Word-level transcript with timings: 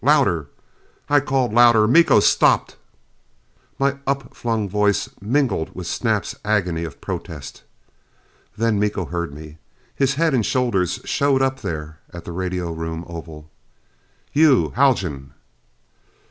"Louder!" 0.03 0.47
I 1.09 1.19
called 1.19 1.53
louder: 1.53 1.87
"Miko! 1.87 2.19
Stop!" 2.21 2.71
My 3.77 3.97
upflung 4.07 4.67
voice 4.67 5.11
mingled 5.21 5.75
with 5.75 5.85
Snap's 5.85 6.33
agony 6.43 6.83
of 6.85 6.99
protest. 6.99 7.61
Then 8.57 8.79
Miko 8.79 9.05
heard 9.05 9.31
me. 9.31 9.59
His 9.95 10.15
head 10.15 10.33
and 10.33 10.43
shoulders 10.43 11.01
showed 11.05 11.43
up 11.43 11.59
there 11.61 11.99
at 12.11 12.25
the 12.25 12.31
radio 12.31 12.71
room 12.71 13.05
oval. 13.07 13.51
"You 14.33 14.69
Haljan?" 14.75 15.33